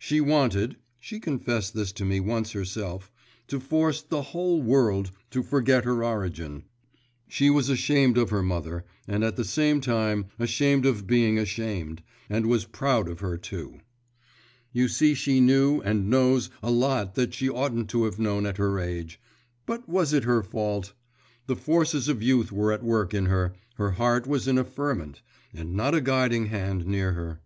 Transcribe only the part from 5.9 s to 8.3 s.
origin; she was ashamed of